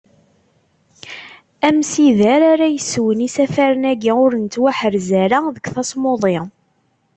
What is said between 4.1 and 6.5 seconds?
ur nettwaḥrez ara deg tasmuḍi.